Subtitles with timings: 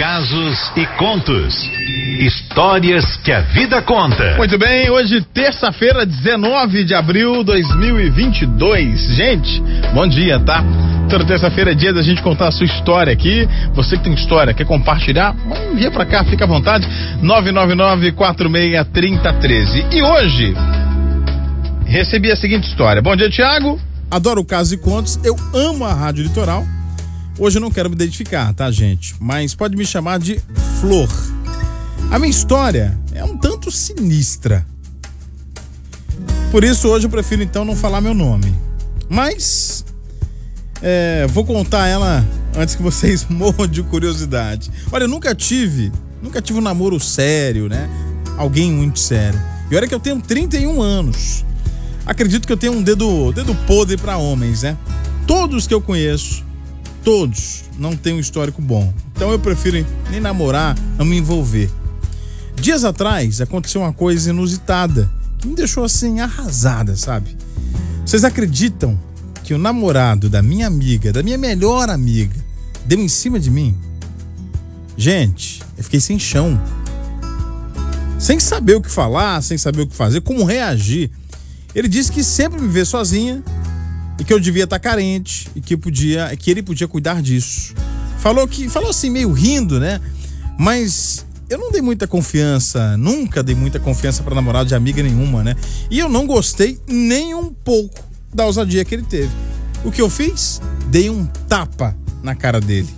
[0.00, 1.54] casos e contos.
[2.20, 4.34] Histórias que a vida conta.
[4.38, 8.98] Muito bem, hoje terça-feira, 19 de abril de 2022.
[9.14, 10.64] Gente, bom dia, tá?
[11.10, 13.46] Toda terça-feira é dia da gente contar a sua história aqui.
[13.74, 15.36] Você que tem história, quer compartilhar?
[15.70, 16.88] Envia pra cá, fica à vontade.
[17.22, 19.84] 999-463013.
[19.92, 20.54] E hoje,
[21.84, 23.02] recebi a seguinte história.
[23.02, 23.78] Bom dia, Tiago.
[24.10, 26.64] Adoro casos e contos, eu amo a Rádio Litoral.
[27.40, 29.14] Hoje eu não quero me identificar, tá, gente?
[29.18, 30.42] Mas pode me chamar de
[30.78, 31.08] Flor.
[32.10, 34.66] A minha história é um tanto sinistra.
[36.50, 38.54] Por isso hoje eu prefiro então não falar meu nome.
[39.08, 39.86] Mas
[40.82, 42.22] é, vou contar ela
[42.54, 44.70] antes que vocês morram de curiosidade.
[44.92, 45.90] Olha, eu nunca tive,
[46.22, 47.88] nunca tive um namoro sério, né?
[48.36, 49.40] Alguém muito sério.
[49.70, 51.42] E olha que eu tenho 31 anos.
[52.04, 54.76] Acredito que eu tenho um dedo, dedo podre para homens, né?
[55.26, 56.49] Todos que eu conheço,
[57.04, 58.92] todos não têm um histórico bom.
[59.14, 61.70] Então eu prefiro nem namorar, não me envolver.
[62.56, 67.36] Dias atrás aconteceu uma coisa inusitada que me deixou assim arrasada, sabe?
[68.04, 68.98] Vocês acreditam
[69.42, 72.36] que o namorado da minha amiga, da minha melhor amiga,
[72.84, 73.74] deu em cima de mim?
[74.96, 76.60] Gente, eu fiquei sem chão.
[78.18, 81.10] Sem saber o que falar, sem saber o que fazer, como reagir.
[81.74, 83.42] Ele disse que sempre me vê sozinha
[84.20, 87.74] e que eu devia estar carente e que podia, que ele podia cuidar disso.
[88.18, 89.98] Falou que, falou assim meio rindo, né?
[90.58, 95.42] Mas eu não dei muita confiança, nunca dei muita confiança para namorado de amiga nenhuma,
[95.42, 95.56] né?
[95.90, 97.98] E eu não gostei nem um pouco
[98.32, 99.32] da ousadia que ele teve.
[99.82, 100.60] O que eu fiz?
[100.88, 102.94] Dei um tapa na cara dele.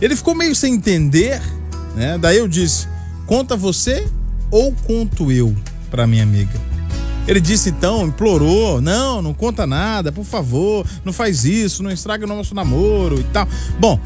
[0.00, 1.42] Ele ficou meio sem entender,
[1.96, 2.16] né?
[2.18, 2.86] Daí eu disse:
[3.26, 4.06] "Conta você
[4.48, 5.52] ou conto eu
[5.90, 6.75] para minha amiga?"
[7.26, 12.24] Ele disse então, implorou: "Não, não conta nada, por favor, não faz isso, não estraga
[12.24, 13.48] o nosso namoro e tal".
[13.78, 14.00] Bom,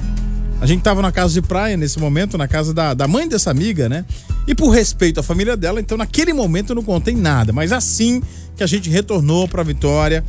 [0.60, 3.50] a gente tava na casa de praia nesse momento, na casa da, da mãe dessa
[3.50, 4.04] amiga, né?
[4.46, 7.52] E por respeito à família dela, então naquele momento eu não contei nada.
[7.52, 8.22] Mas assim
[8.56, 10.24] que a gente retornou pra Vitória,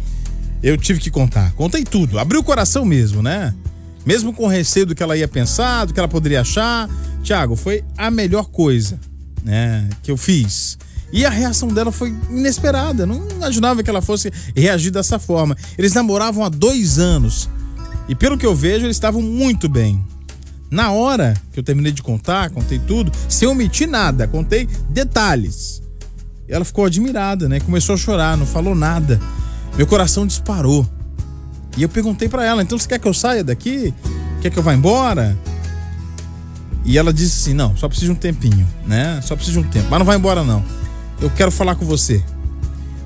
[0.64, 1.52] eu tive que contar.
[1.54, 3.54] Contei tudo, abri o coração mesmo, né?
[4.06, 6.90] Mesmo com receio do que ela ia pensar, do que ela poderia achar.
[7.22, 9.00] Tiago, foi a melhor coisa,
[9.44, 9.88] né?
[10.02, 10.78] Que eu fiz.
[11.12, 13.06] E a reação dela foi inesperada.
[13.06, 15.56] Não imaginava que ela fosse reagir dessa forma.
[15.78, 17.50] Eles namoravam há dois anos.
[18.08, 20.04] E pelo que eu vejo, eles estavam muito bem.
[20.70, 25.82] Na hora que eu terminei de contar, contei tudo, sem omitir nada, contei detalhes.
[26.48, 27.60] Ela ficou admirada, né?
[27.60, 29.20] Começou a chorar, não falou nada.
[29.78, 30.88] Meu coração disparou.
[31.78, 33.94] E eu perguntei para ela: então você quer que eu saia daqui?
[34.42, 35.38] Quer que eu vá embora?
[36.86, 39.22] E ela disse assim: não, só preciso de um tempinho, né?
[39.22, 39.88] Só preciso de um tempo.
[39.90, 40.64] Mas não vai embora, não.
[41.22, 42.24] Eu quero falar com você.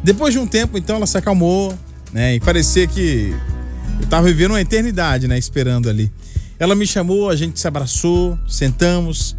[0.02, 1.78] Depois de um tempo, então, ela se acalmou,
[2.14, 2.36] né?
[2.36, 3.36] E parecia que
[4.00, 5.38] eu tava vivendo uma eternidade, né?
[5.38, 6.12] Esperando ali.
[6.58, 9.36] Ela me chamou, a gente se abraçou, sentamos.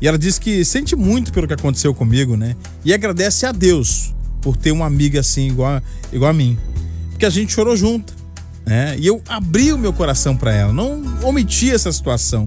[0.00, 2.56] E ela disse que sente muito pelo que aconteceu comigo, né?
[2.84, 5.80] E agradece a Deus por ter uma amiga assim, igual,
[6.12, 6.58] igual a mim.
[7.10, 8.12] Porque a gente chorou junto,
[8.66, 8.96] né?
[8.98, 12.46] E eu abri o meu coração para ela, não omiti essa situação.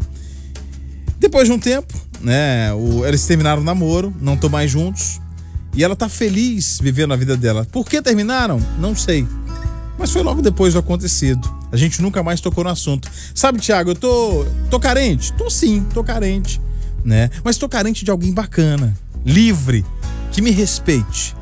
[1.18, 2.74] Depois de um tempo, né?
[2.74, 5.22] O, eles terminaram o namoro, não estão mais juntos.
[5.74, 7.66] E ela tá feliz vivendo a vida dela.
[7.72, 8.62] Por que terminaram?
[8.78, 9.28] Não sei.
[9.98, 11.50] Mas foi logo depois do acontecido.
[11.72, 13.10] A gente nunca mais tocou no assunto.
[13.34, 15.32] Sabe, Thiago, eu tô, tô carente?
[15.34, 16.60] Tô sim, tô carente,
[17.04, 17.30] né?
[17.44, 19.86] Mas tô carente de alguém bacana, livre,
[20.32, 21.36] que me respeite.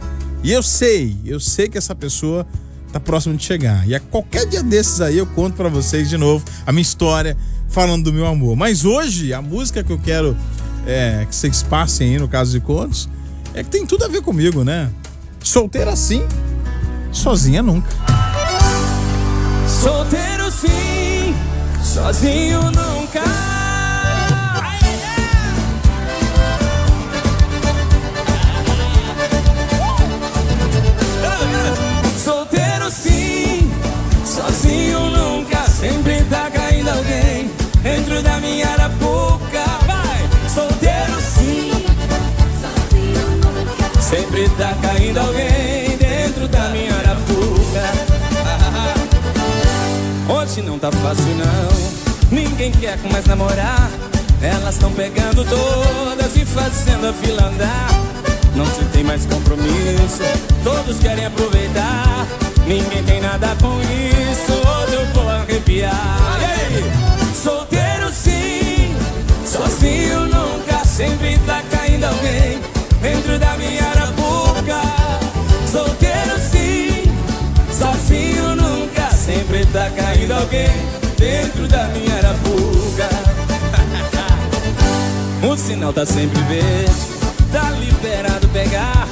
[0.43, 2.45] E eu sei, eu sei que essa pessoa
[2.91, 3.87] tá próximo de chegar.
[3.87, 7.35] E a qualquer dia desses aí eu conto para vocês de novo a minha história
[7.69, 8.55] falando do meu amor.
[8.55, 10.37] Mas hoje a música que eu quero
[10.85, 13.09] é, que vocês passem aí no caso de contos
[13.59, 14.89] é que tem tudo a ver comigo, né?
[15.43, 16.25] Solteira sim,
[17.11, 17.89] sozinha nunca.
[19.67, 21.35] Solteiro sim,
[21.83, 23.21] sozinho nunca.
[32.17, 33.69] Solteiro sim,
[34.25, 35.67] sozinho nunca.
[35.67, 37.51] Sempre tá caindo alguém
[37.83, 38.78] dentro da minha
[45.09, 47.83] caindo alguém dentro da minha arapuca.
[50.31, 52.31] Hoje não tá fácil não.
[52.31, 53.89] Ninguém quer mais namorar.
[54.41, 57.89] Elas estão pegando todas e fazendo a fila andar.
[58.55, 60.23] Não se tem mais compromisso
[60.63, 62.27] Todos querem aproveitar.
[62.67, 63.81] Ninguém tem nada com
[79.71, 80.69] tá caindo alguém
[81.17, 83.09] dentro da minha arapuca.
[85.41, 86.93] O sinal tá sempre verde,
[87.51, 89.07] tá liberado pegar.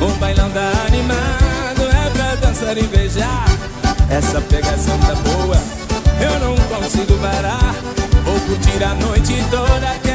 [0.00, 3.44] O bailão tá animado, é pra dançar e beijar.
[4.10, 5.56] Essa pegação tá boa,
[6.20, 7.74] eu não consigo parar.
[8.24, 10.07] Vou curtir a noite toda,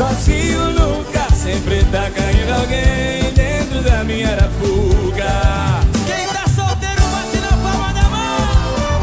[0.00, 5.26] sozinho nunca, sempre tá caindo alguém dentro da minha arapuca.
[6.06, 9.02] Quem tá solteiro bate na palma da mão.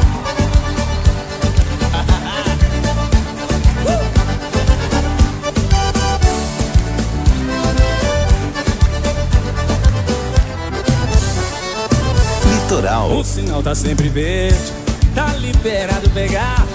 [12.63, 13.11] Litoral.
[13.11, 14.73] O sinal tá sempre verde,
[15.13, 16.65] tá liberado pegar.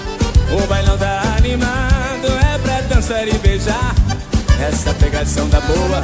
[0.49, 1.92] O bailão tá animado,
[2.93, 3.95] dançar e beijar.
[4.61, 6.01] Essa pegação tá boa,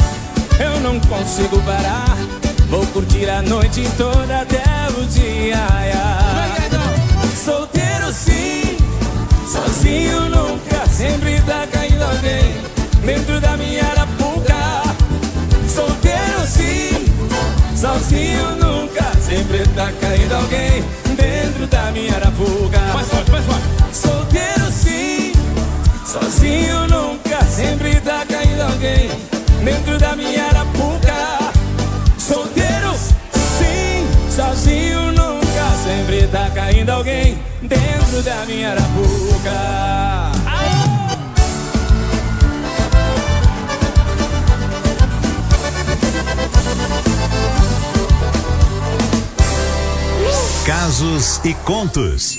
[0.60, 2.18] eu não consigo parar.
[2.70, 4.64] Vou curtir a noite toda até
[4.98, 5.58] o dia.
[7.44, 8.78] Solteiro sim,
[9.48, 12.54] sozinho nunca, sempre tá caindo alguém
[13.06, 14.56] dentro da minha arapuca.
[15.68, 17.06] Solteiro sim,
[17.76, 20.84] sozinho nunca, sempre tá caindo alguém
[21.16, 22.80] dentro da minha arapuca.
[22.94, 23.39] Mais forte, mais
[38.40, 40.32] da minha arapuca.
[50.66, 52.39] Casos e contos.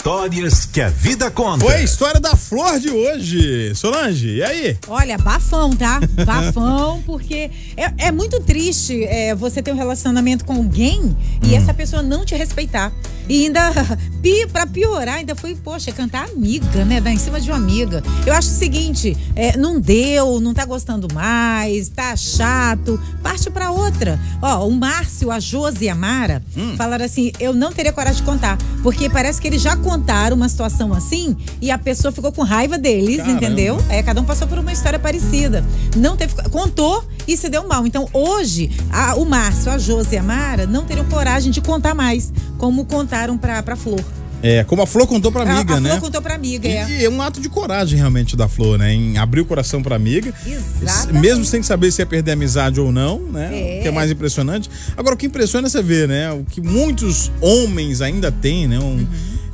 [0.00, 1.62] Histórias que a vida conta.
[1.62, 3.74] Foi a história da flor de hoje.
[3.74, 4.78] Solange, e aí?
[4.88, 6.00] Olha, bafão, tá?
[6.24, 11.74] Bafão, porque é, é muito triste é, você ter um relacionamento com alguém e essa
[11.74, 12.90] pessoa não te respeitar.
[13.28, 13.70] E ainda,
[14.50, 17.00] pra piorar, ainda foi, poxa, cantar amiga, né?
[17.00, 18.02] Dar em cima de uma amiga.
[18.26, 23.70] Eu acho o seguinte: é, não deu, não tá gostando mais, tá chato, parte pra
[23.70, 24.18] outra.
[24.42, 26.42] Ó, o Márcio, a Josi e a Mara
[26.76, 30.48] falaram assim: eu não teria coragem de contar, porque parece que eles já contaram uma
[30.48, 33.36] situação assim e a pessoa ficou com raiva deles, Caramba.
[33.44, 33.84] entendeu?
[33.88, 35.64] É, cada um passou por uma história parecida.
[35.96, 37.84] Não teve, contou e se deu mal.
[37.86, 41.92] Então, hoje, a- o Márcio, a Josi e a Mara não teriam coragem de contar
[41.94, 44.00] mais, como contaram pra, pra Flor.
[44.42, 45.90] É, como a flor contou pra amiga, a, a né?
[45.90, 46.88] Flor contou pra amiga, é.
[47.00, 48.90] E é um ato de coragem realmente da Flor, né?
[48.94, 50.32] Em abrir o coração pra amiga.
[50.46, 51.20] Exatamente.
[51.20, 53.50] Mesmo sem saber se ia perder a amizade ou não, né?
[53.52, 53.78] É.
[53.80, 54.70] O que é mais impressionante.
[54.96, 56.32] Agora, o que impressiona é você ver, né?
[56.32, 58.78] O que muitos homens ainda têm, né?
[58.78, 59.06] Um, Uhum.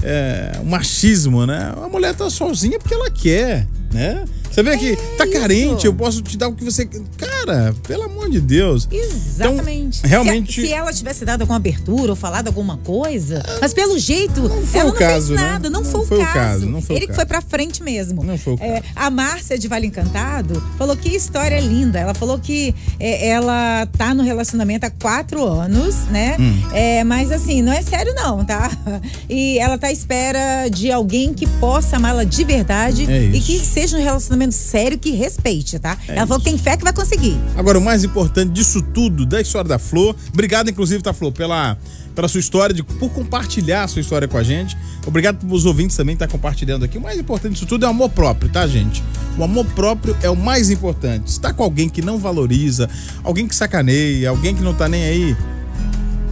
[0.08, 1.75] É, um machismo, né?
[1.85, 4.25] A mulher tá sozinha porque ela quer, né?
[4.49, 5.41] Você vê que tá É isso.
[5.41, 6.87] carente, eu posso te dar o que você.
[7.19, 8.88] Cara, pelo amor de Deus.
[8.90, 9.99] Exatamente.
[9.99, 13.99] Então, realmente- Se, se ela tivesse dado alguma abertura ou falado alguma coisa, mas pelo
[13.99, 15.46] jeito, foi ela o não caso, fez né?
[15.52, 16.32] nada, não, Não foi, o o caso.
[16.32, 17.17] caso, não foi o Ele que caso.
[17.19, 18.23] foi pra frente mesmo.
[18.25, 18.84] Não foi o É, caso.
[18.94, 21.99] a Márcia de Vale Encantado falou que história linda.
[21.99, 26.37] Ela falou que é, ela tá no relacionamento há quatro anos, né?
[26.38, 26.62] Hum.
[26.72, 28.70] É, mas assim, não é sério não, tá?
[29.29, 33.46] E ela tá à espera de alguém que possa amá-la de verdade É e isso.
[33.46, 35.96] que seja um relacionamento sério que respeite, tá?
[36.08, 37.37] ela falou que tem fé que vai conseguir.
[37.56, 38.15] Agora, o mais importante
[38.52, 41.76] disso tudo, da história da Flor, obrigado, inclusive, tá, Flor, pela,
[42.14, 44.76] pela sua história, de, por compartilhar a sua história com a gente.
[45.06, 46.98] Obrigado pros ouvintes também que tá compartilhando aqui.
[46.98, 49.02] O mais importante disso tudo é o amor próprio, tá, gente?
[49.38, 51.31] O amor próprio é o mais importante.
[51.31, 52.88] Se tá com alguém que não valoriza,
[53.22, 55.36] alguém que sacaneia, alguém que não tá nem aí,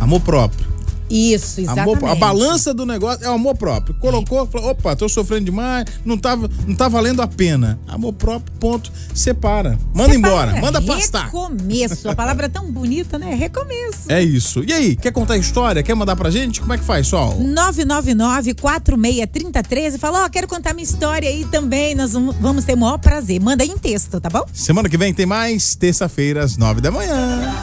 [0.00, 0.63] amor próprio.
[1.10, 1.98] Isso, exatamente.
[1.98, 3.94] Amor, a balança do negócio é o amor próprio.
[3.96, 7.78] Colocou, falou, opa, tô sofrendo demais, não tá, não tá valendo a pena.
[7.86, 9.78] Amor próprio, ponto, separa.
[9.94, 10.60] Manda embora, Separa.
[10.60, 11.24] manda pastar.
[11.26, 12.08] Recomeço.
[12.08, 13.34] A palavra é tão bonita, né?
[13.34, 14.10] Recomeço.
[14.10, 14.64] É isso.
[14.66, 15.82] E aí, quer contar a história?
[15.82, 16.60] Quer mandar pra gente?
[16.60, 17.38] Como é que faz, Sol?
[17.40, 19.98] 999-463013.
[19.98, 21.94] Fala, ó, quero contar minha história aí também.
[21.94, 23.40] Nós vamos- vamos ter o maior prazer.
[23.40, 24.44] Manda aí em texto, tá bom?
[24.52, 27.54] Semana que vem tem mais, terça-feira, às nove da manhã.